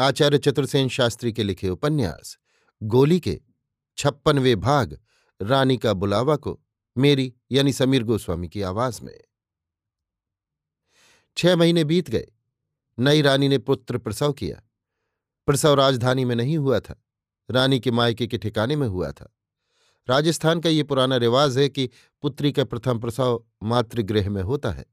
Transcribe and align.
आचार्य 0.00 0.38
चतुर्सेन 0.38 0.88
शास्त्री 0.88 1.32
के 1.32 1.42
लिखे 1.42 1.68
उपन्यास, 1.68 2.38
गोली 2.82 3.20
के 3.20 3.40
छप्पनवे 3.96 4.56
भाग, 4.56 5.00
रानी 5.42 5.76
का 5.76 5.92
बुलावा 5.92 6.36
को, 6.36 6.62
मेरी 6.98 7.34
यानी 7.50 7.72
समीर 7.72 8.02
गोस्वामी 8.02 8.48
की 8.48 8.62
आवाज़ 8.62 9.02
में। 9.02 9.20
छह 11.36 11.56
महीने 11.56 11.84
बीत 11.84 12.10
गए। 12.10 12.26
नई 12.98 13.22
रानी 13.22 13.48
ने 13.48 13.58
पुत्र 13.58 13.98
प्रसव 13.98 14.32
किया। 14.32 14.62
प्रसव 15.46 15.74
राजधानी 15.74 16.24
में 16.24 16.36
नहीं 16.36 16.58
हुआ 16.58 16.80
था। 16.80 17.04
रानी 17.50 17.80
के 17.80 17.90
मायके 17.90 18.26
के 18.26 18.38
ठिकाने 18.38 18.76
में 18.76 18.88
हुआ 18.88 19.12
था। 19.12 19.36
राजस्थान 20.08 20.60
का 20.60 20.68
ये 20.68 20.82
पुराना 20.82 21.16
रिवाज 21.16 21.58
है 21.58 21.68
कि 21.68 21.90
पुत्री 22.22 22.52
का 22.52 22.64
प्रथम 22.64 22.98
प्रसव 22.98 23.44
मातृगृह 23.62 24.30
में 24.30 24.42
होता 24.42 24.70
है। 24.70 24.86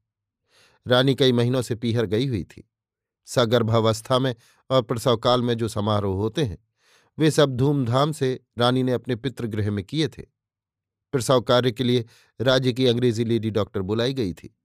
रानी 0.86 1.14
कई 1.14 1.32
महीनों 1.32 1.62
से 1.62 1.74
पीहर 1.74 2.06
गई 2.06 2.26
हुई 2.26 2.44
थी। 2.44 2.70
सगर्भावस्था 3.24 4.18
में 4.18 4.34
और 4.70 4.82
प्रसवकाल 4.82 5.42
में 5.42 5.54
जो 5.54 5.68
समारोह 5.68 6.16
होते 6.16 6.44
हैं, 6.44 6.58
वे 7.18 7.30
सब 7.30 7.56
धूमधाम 7.56 8.12
से 8.12 8.40
रानी 8.58 8.82
ने 8.82 8.92
अपने 8.92 9.16
पितृगृह 9.16 9.70
में 9.70 9.84
किए 9.84 10.08
थे। 10.08 10.22
प्रसव 11.12 11.40
कार्य 11.40 11.72
के 11.72 11.84
लिए 11.84 12.04
राज्य 12.40 12.72
की 12.72 12.86
अंग्रेज़ी 12.86 13.24
लेडी 13.24 13.50
डॉक्टर 13.50 13.82
बुलाई 13.82 14.14
गई 14.14 14.32
थी। 14.32 14.56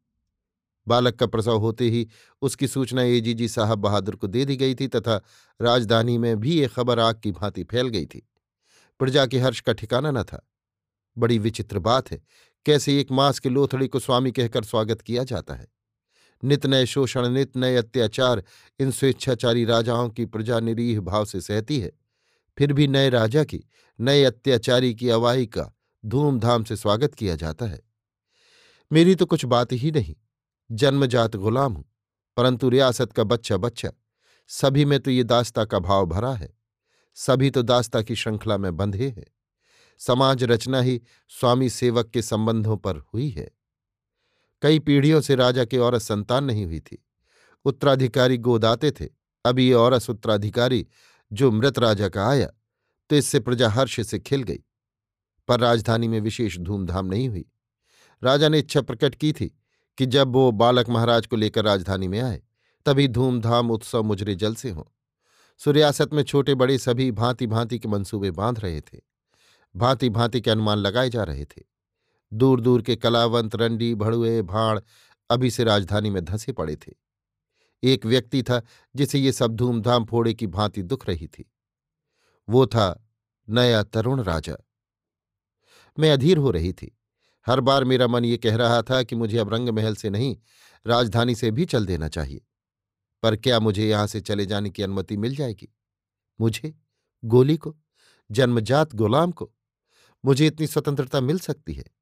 बालक 0.88 1.16
का 1.16 1.26
प्रसव 1.26 1.58
होते 1.58 1.90
ही 1.90 2.08
उसकी 2.42 2.68
सूचना 2.68 3.02
एजीजी 3.02 3.48
साहब 3.48 3.80
बहादुर 3.80 4.16
को 4.16 4.28
दे 4.28 4.46
दी 4.46 4.56
गई 4.56 4.76
थी 4.76 4.88
तथा 4.88 5.22
राजधानी 5.62 6.18
में 6.18 6.40
भी 6.40 6.60
ये 6.60 6.68
खबर 6.68 7.00
आग 7.00 7.20
की 7.24 7.32
भांति 7.32 7.64
फैल 7.64 7.88
गई 7.88 8.06
थी। 8.06 8.30
प्रजा 9.00 9.26
के 9.26 9.40
हर्ष 9.40 9.60
का 9.60 9.74
ठिकाना 9.74 10.12
न 10.12 10.24
था। 10.24 10.50
बड़ी 11.18 11.40
विचित्र 11.40 11.80
बात 11.80 12.12
है, 12.12 12.22
कैसे 12.66 13.00
एक 13.00 13.12
मास 13.12 13.40
के 13.40 13.50
लोथड़ी 13.50 13.88
को 13.88 14.00
स्वामी 14.00 14.32
कहकर 14.32 14.64
स्वागत 14.64 15.02
किया 15.02 15.24
जाता 15.24 15.54
है। 15.54 15.68
नित 16.44 16.66
नए 16.66 16.86
शोषण, 16.86 17.28
नित 17.28 17.58
नए 17.58 17.76
अत्याचार, 17.76 18.44
इन 18.80 18.92
स्वेच्छाचारी 18.92 19.66
राजाओं 19.66 20.10
की 20.10 20.26
प्रजा 20.26 20.60
निरीह 20.60 21.00
भाव 21.02 21.26
से 21.26 21.42
सहती 21.42 21.80
है। 21.80 21.92
फिर 22.58 22.74
भी 22.74 22.88
नए 22.88 23.10
राजा 23.10 23.44
की, 23.44 23.64
नए 24.00 24.24
अत्याचारी 24.24 24.94
की 24.96 25.10
अवाई 25.10 25.46
का 25.46 25.72
धूमधाम 26.04 26.64
से 26.64 26.76
स्वागत 26.76 27.16
किया 27.16 27.36
जाता 27.36 27.66
है। 27.66 27.82
मेरी 28.92 29.16
तो 29.16 29.26
कुछ 29.26 29.46
बात 29.46 29.74
ही 29.74 29.92
नहीं, 29.92 30.16
जन्मजात 30.70 31.36
गुलाम 31.36 31.74
हूँ, 31.74 31.86
परंतु 32.38 32.70
रियासत 32.70 33.12
का 33.12 33.24
बच्चा 33.24 33.58
बच्चा, 33.58 33.92
सभी 34.50 34.86
में 34.86 35.00
तो 35.00 35.12
ये 35.12 35.24
दास्ता 35.24 35.66
का 35.66 35.80
भाव 35.80 36.06
भरा 36.06 36.34
है, 36.34 36.50
सभी 37.18 37.50
तो 37.50 37.62
दास्ता 37.62 38.02
की 38.02 38.16
श्रृंखला 38.16 38.58
में 38.58 38.76
बंधे 38.78 39.08
हैं। 39.08 39.26
समाज 40.02 40.44
रचना 40.44 40.82
ही 40.82 41.02
स्वामी 41.32 41.70
सेवक 41.70 42.10
के 42.10 42.22
संबंधों 42.22 42.78
पर 42.78 42.98
हुई 43.14 43.30
है। 43.30 43.50
कई 44.62 44.80
पीढ़ियों 44.80 45.22
से 45.22 45.36
राजा 45.36 45.66
के 45.66 45.78
औरत 45.78 46.02
संतान 46.02 46.44
नहीं 46.44 46.66
हुई 46.66 46.80
थी। 46.80 47.06
उत्तराधिकारी 47.66 48.38
गोदाते 48.38 48.92
थे। 48.92 49.08
अभी 49.46 49.68
ये 49.68 49.74
औरस 49.74 50.10
उत्तराधिकारी, 50.10 50.88
जो 51.34 51.52
मृत 51.52 51.80
राजा 51.80 52.10
का 52.10 52.28
आया 52.30 52.50
तो 53.10 53.16
इससे 53.16 53.40
प्रजा 53.40 53.70
हर्ष 53.70 54.00
से 54.08 54.20
खिल 54.20 54.44
गई। 54.44 54.60
पर 55.48 55.60
राजधानी 55.60 56.08
में 56.08 56.20
विशेष 56.20 56.58
धूमधाम 56.58 57.06
नहीं 57.06 57.30
हुई। 57.30 57.46
राजा 58.24 58.50
ने 58.50 58.60
इच्छा 58.60 58.82
प्रकट 58.82 59.16
की 59.16 59.32
थी 59.34 59.56
कि 59.98 60.06
जब 60.06 60.34
वो 60.34 60.52
बालक 60.52 60.90
महाराज 60.90 61.28
को 61.28 61.36
लेकर 61.36 61.66
राजधानी 61.66 62.08
में 62.08 62.20
आए, 62.20 62.42
तभी 62.86 63.08
धूमधाम 63.08 63.72
उत्सव 63.72 64.04
मुजरे 64.04 64.36
जल 64.36 64.56
से 64.56 64.70
हों। 64.70 64.84
सुरियासत 65.58 66.14
में 66.14 66.24
छोटे 66.24 66.56
बड़े 66.56 66.78
सभी 66.78 67.12
भांति 67.12 67.48
भांति 67.48 67.80
के 67.80 67.88
मंसूबे 67.88 68.32
बाँध 68.32 68.60
रहे 68.60 68.82
थे। 68.82 69.00
भांति 69.76 70.10
भांति 70.10 70.42
के 70.42 70.52
अनुमान 70.52 70.78
लगाए 70.78 71.10
जा 71.10 71.24
रहे 71.24 71.46
थे। 71.46 71.64
दूर 72.34 72.62
दूर 72.62 72.82
के 72.82 72.96
कलावंत, 72.96 73.56
रंडी, 73.56 73.96
भड़ुए, 73.96 74.42
भाड़ 74.42 74.80
अभी 75.30 75.52
से 75.52 75.64
राजधानी 75.64 76.10
में 76.10 76.26
धंसे 76.26 76.52
पड़े 76.52 76.76
थे। 76.76 76.94
एक 77.84 78.06
व्यक्ति 78.06 78.44
था 78.44 78.62
जिसे 78.96 79.20
ये 79.20 79.32
सब 79.32 79.56
धूमधाम 79.56 80.06
फोड़े 80.06 80.34
की 80.34 80.48
भांति 80.48 80.84
दुख 80.84 81.08
रही 81.08 81.28
थी। 81.28 81.52
वो 82.50 82.68
था 82.68 83.10
नया 83.50 83.84
तरुण 83.84 84.24
राजा। 84.24 84.56
मैं 86.00 86.12
अधीर 86.12 86.38
हो 86.38 86.52
रही 86.52 86.74
थी। 86.74 87.00
हर 87.48 87.60
बार 87.60 87.84
मेरा 87.84 88.08
मन 88.08 88.26
ये 88.26 88.38
कह 88.38 88.56
रहा 88.56 88.82
था 88.82 89.04
कि 89.04 89.16
मुझे 89.16 89.38
अब 89.38 89.54
रंग 89.54 89.70
महल 89.70 89.96
से 89.96 90.10
नहीं, 90.10 90.38
राजधानी 90.88 91.36
से 91.36 91.52
भी 91.52 91.66
चल 91.66 91.86
देना 91.86 92.08
चाहिए। 92.08 92.42
पर 93.24 93.36
क्या 93.36 93.60
मुझे 93.60 93.90
यहाँ 93.90 94.08
से 94.08 94.22
चले 94.22 94.46
जाने 94.46 94.70
की 94.70 94.84
अनुमति 94.84 95.18
मिल 95.18 95.36
जाएगी? 95.36 95.76
मुझे? 96.42 96.76
गोली 97.26 97.58
को? 97.58 97.78
जन्मजात 98.32 98.96
गुलाम 98.96 99.32
को? 99.32 99.52
मुझे 100.26 100.48
इतनी 100.48 100.68
स्वतंत्रता 100.68 101.22
मिल 101.22 101.40
सकती 101.40 101.74
है? 101.74 101.99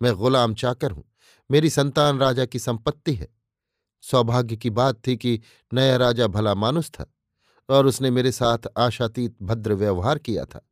मैं 0.00 0.14
गुलाम 0.14 0.54
चाकर 0.54 0.90
हूँ। 0.90 1.04
मेरी 1.50 1.70
संतान 1.70 2.18
राजा 2.18 2.44
की 2.44 2.58
संपत्ति 2.58 3.14
है। 3.14 3.28
सौभाग्य 4.02 4.56
की 4.56 4.70
बात 4.70 5.06
थी 5.06 5.16
कि 5.16 5.40
नया 5.72 5.96
राजा 5.96 6.26
भला 6.26 6.54
मानुस 6.54 6.90
था 6.90 7.06
और 7.68 7.86
उसने 7.86 8.10
मेरे 8.10 8.32
साथ 8.32 8.58
आशातीत 8.78 9.36
भद्र 9.42 9.74
व्यवहार 9.74 10.18
किया 10.18 10.44
था। 10.44 10.66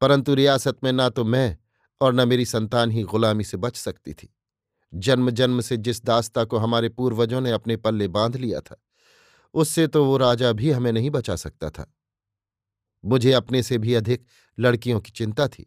परंतु 0.00 0.34
रियासत 0.34 0.78
में 0.84 0.92
ना 0.92 1.08
तो 1.08 1.24
मैं 1.24 1.56
और 2.00 2.14
न 2.14 2.28
मेरी 2.28 2.44
संतान 2.44 2.90
ही 2.90 3.02
गुलामी 3.02 3.44
से 3.44 3.56
बच 3.56 3.76
सकती 3.76 4.14
थी। 4.14 4.34
जन्म 4.94 5.30
जन्म 5.30 5.60
से 5.60 5.76
जिस 5.76 6.04
दास्ता 6.04 6.44
को 6.44 6.58
हमारे 6.58 6.88
पूर्वजों 6.88 7.40
ने 7.40 7.50
अपने 7.50 7.76
पल्ले 7.76 8.08
बाँध 8.08 8.36
लिया 8.36 8.60
था, 8.60 8.76
उससे 9.54 9.86
तो 9.86 10.04
वो 10.04 10.16
राजा 10.16 10.52
भी 10.52 10.70
हमें 10.70 10.92
नहीं 10.92 11.10
बचा 11.10 11.36
सकता 11.36 11.70
था। 11.70 11.92
मुझे 13.04 13.32
अपने 13.32 13.62
से 13.62 13.78
भी 13.78 13.94
अधिक 13.94 14.26
लड़कियों 14.58 15.00
की 15.00 15.10
चिंता 15.10 15.48
थी। 15.48 15.66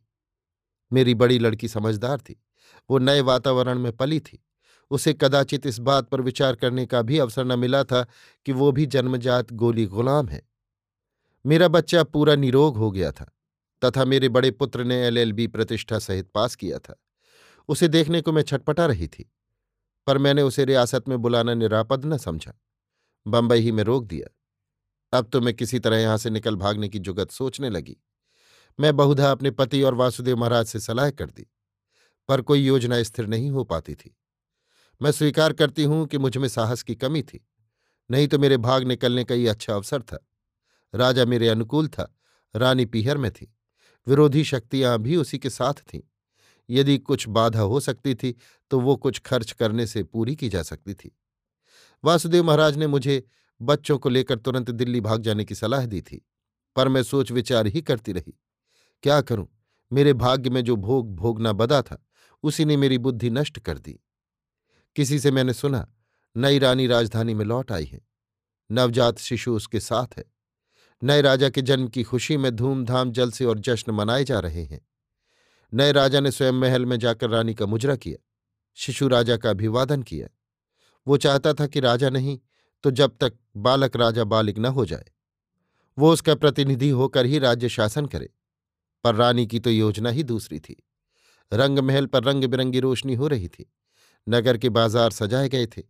मेरी 0.91 1.15
बड़ी 1.15 1.39
लड़की 1.39 1.67
समझदार 1.67 2.19
थी। 2.19 2.43
वो 2.89 2.97
नए 2.99 3.21
वातावरण 3.21 3.79
में 3.79 3.91
पली 3.91 4.19
थी। 4.19 4.43
उसे 4.91 5.13
कदाचित 5.13 5.65
इस 5.65 5.79
बात 5.79 6.09
पर 6.09 6.21
विचार 6.21 6.55
करने 6.55 6.85
का 6.85 7.01
भी 7.01 7.17
अवसर 7.17 7.45
न 7.45 7.59
मिला 7.59 7.83
था 7.83 8.05
कि 8.45 8.51
वो 8.51 8.71
भी 8.71 8.85
जन्मजात 8.85 9.51
गोली 9.53 9.85
गुलाम 9.85 10.27
है। 10.27 10.41
मेरा 11.45 11.67
बच्चा 11.67 12.03
पूरा 12.03 12.35
निरोग 12.35 12.77
हो 12.77 12.91
गया 12.91 13.11
था, 13.11 13.25
तथा 13.81 14.05
मेरे 14.05 14.29
बड़े 14.29 14.51
पुत्र 14.51 14.83
ने 14.83 14.95
एलएलबी 14.97 15.47
प्रतिष्ठा 15.47 15.99
सहित 15.99 16.29
पास 16.29 16.55
किया 16.55 16.79
था। 16.79 16.95
उसे 17.69 17.87
देखने 17.87 18.21
को 18.21 18.31
मैं 18.31 18.41
छटपटा 18.41 18.85
रही 18.85 19.07
थी, 19.07 19.29
पर 20.07 20.17
मैंने 20.17 20.41
उसे 20.41 20.65
रियासत 20.65 21.09
में 21.09 21.17
बुलाना 21.17 21.53
निरापद 21.53 22.05
न 22.05 22.17
समझा। 22.17 22.53
बंबई 23.25 23.59
ही 23.59 23.71
में 23.71 23.83
रोक 23.83 24.05
दिया। 24.05 24.27
अब 25.13 25.29
तो 25.29 25.41
मैं 25.41 25.53
किसी 25.53 25.79
तरह 25.79 25.97
यहाँ 25.97 26.17
से 26.17 26.29
निकल 26.29 26.55
भागने 26.55 26.89
की 26.89 26.99
जुगत 26.99 27.31
सोचने 27.31 27.69
लगी। 27.69 27.97
मैं 28.79 28.95
बहुधा 28.95 29.31
अपने 29.31 29.51
पति 29.51 29.81
और 29.81 29.93
वासुदेव 29.93 30.37
महाराज 30.37 30.65
से 30.65 30.79
सलाह 30.79 31.09
कर 31.09 31.25
दी। 31.25 31.47
पर 32.29 32.41
कोई 32.41 32.59
योजना 32.59 33.01
स्थिर 33.03 33.27
नहीं 33.27 33.49
हो 33.51 33.63
पाती 33.63 33.95
थी। 33.95 34.15
मैं 35.01 35.11
स्वीकार 35.11 35.53
करती 35.53 35.83
हूँ 35.83 36.05
कि 36.07 36.17
मुझमें 36.17 36.47
साहस 36.47 36.83
की 36.83 36.95
कमी 36.95 37.21
थी, 37.23 37.45
नहीं 38.09 38.27
तो 38.27 38.39
मेरे 38.39 38.57
भाग 38.57 38.83
निकलने 38.83 39.23
का 39.23 39.35
ये 39.35 39.47
अच्छा 39.47 39.73
अवसर 39.73 40.01
था। 40.01 40.19
राजा 40.93 41.25
मेरे 41.25 41.49
अनुकूल 41.49 41.87
था, 41.87 42.13
रानी 42.55 42.85
पीहर 42.85 43.17
में 43.17 43.31
थी, 43.31 43.53
विरोधी 44.07 44.43
शक्तियाँ 44.43 44.97
भी 44.99 45.15
उसी 45.15 45.37
के 45.37 45.49
साथ 45.49 45.81
थीं। 45.83 46.01
यदि 46.69 46.97
कुछ 46.97 47.27
बाधा 47.29 47.61
हो 47.61 47.79
सकती 47.79 48.13
थी 48.15 48.35
तो 48.71 48.79
वो 48.79 48.95
कुछ 48.95 49.19
खर्च 49.19 49.51
करने 49.51 49.85
से 49.87 50.03
पूरी 50.03 50.35
की 50.35 50.49
जा 50.49 50.61
सकती 50.63 50.93
थी। 50.93 51.11
वासुदेव 52.03 52.43
महाराज 52.43 52.77
ने 52.77 52.87
मुझे 52.87 53.23
बच्चों 53.61 53.97
को 53.97 54.09
लेकर 54.09 54.37
तुरंत 54.37 54.71
दिल्ली 54.71 55.01
भाग 55.01 55.21
जाने 55.21 55.45
की 55.45 55.55
सलाह 55.55 55.85
दी 55.85 56.01
थी, 56.01 56.21
पर 56.75 56.87
मैं 56.87 57.03
सोच 57.03 57.31
विचार 57.31 57.67
ही 57.67 57.81
करती 57.81 58.11
रही। 58.11 58.33
क्या 59.03 59.21
करूँ? 59.21 59.47
मेरे 59.91 60.13
भाग्य 60.15 60.49
में 60.49 60.63
जो 60.63 60.75
भोग 60.75 61.15
भोगना 61.15 61.53
बदा 61.53 61.81
था 61.81 62.03
उसी 62.43 62.65
ने 62.65 62.77
मेरी 62.77 62.97
बुद्धि 62.97 63.29
नष्ट 63.29 63.59
कर 63.59 63.77
दी। 63.77 63.99
किसी 64.95 65.19
से 65.19 65.31
मैंने 65.31 65.53
सुना, 65.53 65.93
नई 66.37 66.59
रानी 66.59 66.87
राजधानी 66.87 67.33
में 67.33 67.45
लौट 67.45 67.71
आई 67.71 67.85
है। 67.85 68.01
नवजात 68.71 69.17
शिशु 69.17 69.55
उसके 69.55 69.79
साथ 69.79 70.17
है। 70.17 70.25
नए 71.03 71.21
राजा 71.21 71.49
के 71.49 71.61
जन्म 71.61 71.87
की 71.87 72.03
खुशी 72.03 72.37
में 72.37 72.55
धूमधाम 72.55 73.11
जल 73.11 73.31
से 73.31 73.45
और 73.45 73.59
जश्न 73.59 73.91
मनाए 73.91 74.23
जा 74.23 74.39
रहे 74.39 74.63
हैं। 74.63 74.87
नए 75.73 75.91
राजा 75.91 76.19
ने 76.19 76.31
स्वयं 76.31 76.51
महल 76.51 76.85
में 76.85 76.99
जाकर 76.99 77.29
रानी 77.29 77.53
का 77.53 77.65
मुजरा 77.65 77.95
किया। 77.95 78.23
शिशु 78.73 79.07
राजा 79.07 79.37
का 79.37 79.49
अभिवादन 79.49 80.03
किया। 80.03 80.27
वो 81.07 81.17
चाहता 81.17 81.53
था 81.53 81.67
कि 81.67 81.79
राजा 81.79 82.09
नहीं 82.09 82.39
तो 82.83 82.91
जब 82.91 83.17
तक 83.21 83.33
बालक 83.57 83.95
राजा 83.95 84.23
बालिक 84.23 84.57
न 84.57 84.65
हो 84.65 84.85
जाए। 84.85 85.05
वो 85.97 86.13
उसका 86.13 86.35
प्रतिनिधि 86.35 86.89
होकर 86.89 87.25
ही 87.25 87.39
राज्य 87.39 87.69
शासन 87.69 88.05
करे। 88.05 88.29
पर 89.03 89.15
रानी 89.15 89.47
की 89.47 89.59
तो 89.59 89.69
योजना 89.69 90.09
ही 90.09 90.23
दूसरी 90.23 90.59
थी। 90.59 90.86
रंग 91.51 91.79
महल 91.79 92.05
पर 92.05 92.23
रंग 92.23 92.43
बिरंगी 92.43 92.79
रोशनी 92.79 93.15
हो 93.15 93.27
रही 93.27 93.47
थी। 93.47 93.71
नगर 94.27 94.57
के 94.57 94.69
बाज़ार 94.69 95.11
सजाए 95.11 95.49
गए 95.49 95.65
थे 95.67 95.81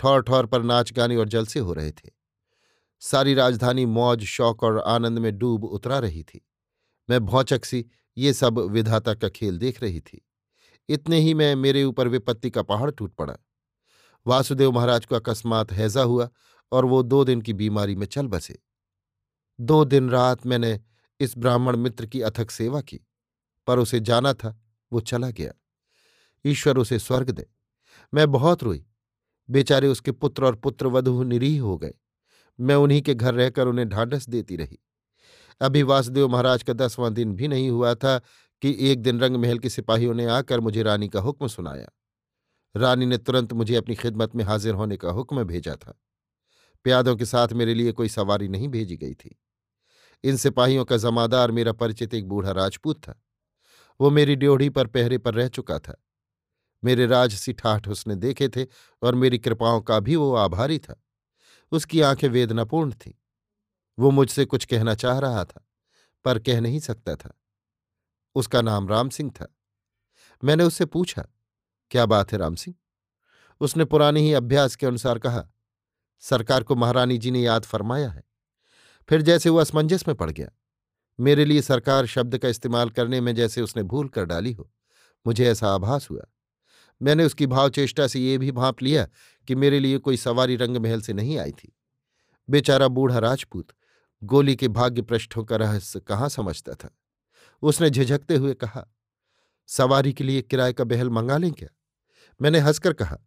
ठौर 0.00 0.22
ठौर 0.22 0.46
पर 0.46 0.62
नाच 0.62 0.92
गाने 0.92 1.16
और 1.16 1.28
जलसे 1.28 1.60
हो 1.60 1.72
रहे 1.72 1.90
थे। 1.90 2.10
सारी 3.02 3.34
राजधानी 3.34 3.86
मौज, 3.86 4.24
शौक 4.24 4.62
और 4.62 4.78
आनंद 4.78 5.18
में 5.18 5.36
डूब 5.38 5.64
उतरा 5.64 5.98
रही 5.98 6.22
थी। 6.22 6.40
मैं 7.08 7.24
भौचक 7.26 7.64
सी 7.64 7.84
ये 8.16 8.32
सब 8.32 8.58
विधाता 8.70 9.14
का 9.14 9.28
खेल 9.28 9.58
देख 9.58 9.82
रही 9.82 10.00
थी। 10.00 10.20
इतने 10.88 11.18
ही 11.18 11.34
में 11.34 11.54
मेरे 11.56 11.84
ऊपर 11.84 12.08
विपत्ति 12.08 12.50
का 12.50 12.62
पहाड़ 12.62 12.90
टूट 12.90 13.14
पड़ा। 13.14 13.36
वासुदेव 14.26 14.72
महाराज 14.72 15.04
को 15.06 15.14
अकस्मात 15.16 15.72
हैजा 15.72 16.02
हुआ 16.02 16.28
और 16.72 16.84
वो 16.84 17.02
दो 17.02 17.24
दिन 17.24 17.40
की 17.42 17.52
बीमारी 17.52 17.96
में 17.96 18.06
चल 18.06 18.26
बसे। 18.26 18.58
दो 19.58 19.84
दिन 19.84 20.10
रात 20.10 20.46
मैंने 20.46 20.78
इस 21.20 21.36
ब्राह्मण 21.38 21.76
मित्र 21.76 22.06
की 22.06 22.20
अथक 22.20 22.50
सेवा 22.50 22.80
की, 22.80 23.00
पर 23.68 23.78
उसे 23.78 24.00
जाना 24.00 24.32
था। 24.34 24.58
वो 24.92 25.00
चला 25.00 25.30
गया। 25.30 25.52
ईश्वर 26.46 26.78
उसे 26.78 26.98
स्वर्ग 26.98 27.30
दे। 27.30 27.46
मैं 28.14 28.30
बहुत 28.30 28.62
रोई। 28.62 28.86
बेचारे 29.50 29.88
उसके 29.88 30.12
पुत्र 30.12 30.44
और 30.44 30.54
पुत्र 30.54 30.86
वधु 30.86 31.22
निरीह 31.22 31.62
हो 31.62 31.78
गए। 31.78 31.94
मैं 32.60 32.74
उन्हीं 32.74 33.02
के 33.02 33.14
घर 33.14 33.34
रहकर 33.34 33.66
उन्हें 33.66 33.88
ढांढस 33.88 34.28
देती 34.28 34.56
रही। 34.56 34.78
अभी 35.60 35.82
वासुदेव 35.82 36.28
महाराज 36.28 36.62
का 36.62 36.72
दसवां 36.72 37.14
दिन 37.14 37.34
भी 37.34 37.48
नहीं 37.48 37.70
हुआ 37.70 37.94
था 37.94 38.18
कि 38.62 38.76
एक 38.80 39.02
दिन 39.02 39.20
रंग 39.20 39.36
महल 39.36 39.58
के 39.58 39.70
सिपाहियों 39.70 40.14
ने 40.14 40.26
आकर 40.26 40.60
मुझे 40.60 40.82
रानी 40.82 41.08
का 41.08 41.20
हुक्म 41.20 41.46
सुनाया। 41.46 41.88
रानी 42.76 43.06
ने 43.06 43.18
तुरंत 43.18 43.52
मुझे 43.52 43.76
अपनी 43.76 43.94
खिदमत 43.94 44.36
में 44.36 44.44
हाजिर 44.44 44.74
होने 44.74 44.96
का 44.96 45.10
हुक्म 45.10 45.44
भेजा 45.44 45.76
था। 45.76 46.00
प्यादों 46.84 47.16
के 47.16 47.24
साथ 47.24 47.48
मेरे 47.48 47.74
लिए 47.74 47.92
कोई 47.92 48.08
सवारी 48.08 48.48
नहीं 48.48 48.68
भेजी 48.68 48.96
गई 48.96 49.14
थी। 49.14 49.40
इन 50.24 50.36
सिपाहियों 50.36 50.84
का 50.84 50.96
जमादार 50.96 51.50
मेरा 51.50 51.72
परिचित 51.72 52.14
एक 52.14 52.28
बूढ़ा 52.28 52.50
राजपूत 52.50 52.96
था। 52.96 53.22
वो 54.00 54.10
मेरी 54.10 54.36
ड्योढ़ी 54.36 54.68
पर 54.68 54.86
पहरे 54.86 55.18
पर 55.18 55.34
रह 55.34 55.48
चुका 55.48 55.78
था। 55.78 56.04
मेरे 56.84 57.06
राजसी 57.06 57.52
ठाठ 57.52 57.88
उसने 57.88 58.16
देखे 58.16 58.48
थे 58.48 58.66
और 59.02 59.14
मेरी 59.14 59.38
कृपाओं 59.38 59.80
का 59.80 60.00
भी 60.00 60.16
वो 60.16 60.34
आभारी 60.34 60.78
था। 60.78 61.04
उसकी 61.72 62.00
आँखें 62.00 62.28
वेदनापूर्ण 62.28 62.92
थीं। 62.92 63.12
वो 63.98 64.10
मुझसे 64.10 64.44
कुछ 64.44 64.64
कहना 64.64 64.94
चाह 64.94 65.18
रहा 65.18 65.44
था, 65.44 65.68
पर 66.24 66.38
कह 66.38 66.60
नहीं 66.60 66.80
सकता 66.80 67.16
था। 67.16 67.40
उसका 68.34 68.62
नाम 68.62 68.88
राम 68.88 69.08
सिंह 69.08 69.30
था। 69.30 69.56
मैंने 70.44 70.64
उससे 70.64 70.84
पूछा, 70.84 71.26
क्या 71.90 72.06
बात 72.06 72.32
है 72.32 72.38
राम 72.38 72.54
सिंह? 72.54 72.76
उसने 73.60 73.84
पुराने 73.84 74.20
ही 74.20 74.32
अभ्यास 74.32 74.76
के 74.76 74.86
अनुसार 74.86 75.18
कहा, 75.18 75.48
सरकार 76.20 76.62
को 76.62 76.76
महारानी 76.76 77.18
जी 77.18 77.30
ने 77.30 77.40
याद 77.40 77.62
फरमाया 77.62 78.10
है। 78.10 78.24
फिर 79.08 79.22
जैसे 79.22 79.48
वो 79.48 79.58
असमंजस 79.58 80.08
में 80.08 80.16
पड़ 80.16 80.30
गया। 80.30 80.50
मेरे 81.20 81.44
लिए 81.44 81.62
सरकार 81.62 82.06
शब्द 82.06 82.38
का 82.38 82.48
इस्तेमाल 82.48 82.90
करने 82.90 83.20
में 83.20 83.34
जैसे 83.34 83.62
उसने 83.62 83.82
भूल 83.82 84.08
कर 84.08 84.24
डाली 84.24 84.52
हो। 84.52 84.70
मुझे 85.26 85.46
ऐसा 85.46 85.74
आभास 85.74 86.10
हुआ। 86.10 86.22
मैंने 87.02 87.24
उसकी 87.24 87.46
भावचेष्टा 87.46 88.06
से 88.06 88.20
ये 88.20 88.38
भी 88.38 88.52
भांप 88.52 88.82
लिया 88.82 89.08
कि 89.48 89.54
मेरे 89.54 89.80
लिए 89.80 89.98
कोई 89.98 90.16
सवारी 90.16 90.56
रंग 90.56 90.76
महल 90.76 91.00
से 91.00 91.12
नहीं 91.12 91.38
आई 91.38 91.52
थी। 91.52 91.76
बेचारा 92.50 92.88
बूढ़ा 92.88 93.18
राजपूत 93.18 93.66
गोली 94.24 94.56
के 94.56 94.68
भाग्य 94.68 95.02
पृष्ठों 95.02 95.44
का 95.44 95.56
रहस्य 95.56 96.00
कहाँ 96.00 96.28
समझता 96.28 96.74
था? 96.74 96.98
उसने 97.62 97.90
झिझकते 97.90 98.36
हुए 98.36 98.54
कहा, 98.54 98.86
सवारी 99.66 100.12
के 100.12 100.24
लिए 100.24 100.42
किराए 100.42 100.72
का 100.72 100.84
बहल 100.84 101.10
मंगा 101.10 101.36
लें 101.36 101.52
क्या? 101.52 101.68
मैंने 102.42 102.58
हंसकर 102.58 102.92
कहा, 102.92 103.18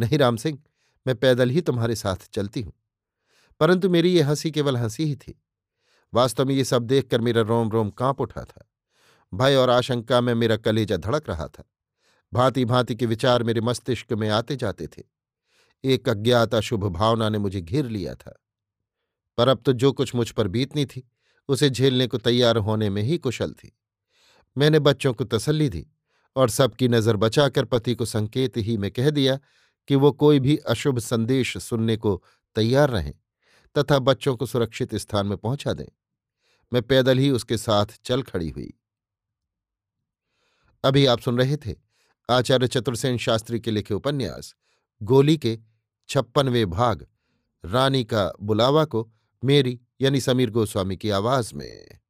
नहीं 0.00 0.18
राम 0.18 0.36
सिंह, 0.36 0.58
मैं 1.06 1.16
पैदल 1.16 1.50
ही 1.50 1.60
तुम्हारे 1.60 1.94
साथ 1.94 2.16
चलती 2.32 2.60
हूँ। 2.60 2.72
परंतु 3.60 3.90
मेरी 3.90 4.12
ये 4.12 4.22
हँसी 4.22 4.50
केवल 4.50 4.76
हँसी 4.76 5.04
ही 5.04 5.16
थी। 5.16 5.42
वास्तव 6.14 6.46
में 6.46 6.54
ये 6.54 6.64
सब 6.64 6.82
देखकर 6.82 7.20
मेरा 7.20 7.42
रोम 7.42 7.70
रोम 7.70 7.90
काँप 7.90 8.20
उठा 8.20 8.44
था। 8.44 8.70
भय 9.34 9.56
और 9.56 9.70
आशंका 9.70 10.20
में 10.20 10.34
मेरा 10.34 10.56
कलेजा 10.56 10.96
धड़क 10.96 11.28
रहा 11.28 11.46
था। 11.46 11.64
भांति 12.34 12.64
भांति 12.64 12.94
के 12.94 13.06
विचार 13.06 13.42
मेरे 13.42 13.60
मस्तिष्क 13.60 14.12
में 14.12 14.28
आते 14.28 14.56
जाते 14.56 14.86
थे। 14.86 15.02
एक 15.84 16.08
अज्ञात 16.08 16.54
अशुभ 16.54 16.84
भावना 16.84 17.28
ने 17.28 17.38
मुझे 17.38 17.60
घेर 17.60 17.86
लिया 17.86 18.14
था। 18.14 18.44
पर 19.38 19.48
अब 19.48 19.62
तो 19.66 19.72
जो 19.72 19.92
कुछ 19.92 20.14
मुझ 20.14 20.30
पर 20.30 20.48
बीतनी 20.48 20.86
थी, 20.86 21.10
उसे 21.48 21.70
झेलने 21.70 22.06
को 22.06 22.18
तैयार 22.18 22.56
होने 22.56 22.90
में 22.90 23.02
ही 23.02 23.18
कुशल 23.18 23.52
थी। 23.52 23.78
मैंने 24.58 24.78
बच्चों 24.78 25.14
को 25.14 25.24
तसल्ली 25.24 25.68
दी 25.68 25.86
और 26.36 26.50
सबकी 26.50 26.88
नज़र 26.88 27.16
बचाकर 27.16 27.64
पति 27.64 27.94
को 27.94 28.04
संकेत 28.04 28.56
ही 28.56 28.76
में 28.76 28.90
कह 28.90 29.10
दिया 29.10 29.38
कि 29.88 29.94
वो 29.94 30.12
कोई 30.12 30.40
भी 30.40 30.56
अशुभ 30.56 30.98
संदेश 30.98 31.58
सुनने 31.58 31.96
को 31.96 32.22
तैयार 32.54 32.90
रहें 32.90 33.14
तथा 33.78 33.98
बच्चों 33.98 34.36
को 34.36 34.46
सुरक्षित 34.46 34.94
स्थान 34.94 35.26
में 35.26 35.38
पहुँचा 35.38 35.72
दें। 35.72 35.99
मैं 36.72 36.82
पैदल 36.82 37.18
ही 37.18 37.30
उसके 37.30 37.56
साथ 37.56 37.86
चल 38.04 38.22
खड़ी 38.22 38.48
हुई। 38.48 38.74
अभी 40.84 41.06
आप 41.06 41.20
सुन 41.20 41.38
रहे 41.38 41.56
थे 41.56 41.74
आचार्य 42.30 42.68
चतुर्सेन 42.68 43.18
शास्त्री 43.18 43.60
के 43.60 43.70
लिखे 43.70 43.94
उपन्यास, 43.94 44.54
गोली 45.02 45.38
के 45.38 45.58
छप्पनवे 46.08 46.66
भाग, 46.66 47.06
रानी 47.64 48.04
का 48.04 48.32
बुलावा 48.40 48.84
को 48.84 49.12
मेरी 49.44 49.80
यानी 50.00 50.20
समीर 50.20 50.50
गोस्वामी 50.50 50.96
की 50.96 51.10
आवाज़ 51.10 51.54
में। 51.54 52.00